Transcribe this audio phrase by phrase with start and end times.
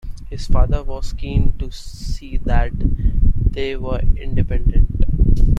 [0.31, 5.03] His father was keen to see that they were independent.